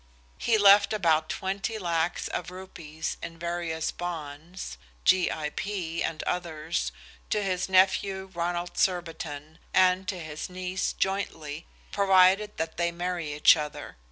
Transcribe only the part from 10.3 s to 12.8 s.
niece jointly, provided that